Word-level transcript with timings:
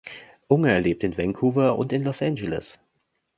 Unger 0.47 0.79
lebt 0.81 1.03
in 1.03 1.15
Vancouver 1.15 1.77
und 1.77 1.93
in 1.93 2.03
Los 2.03 2.23
Angeles. 2.23 2.79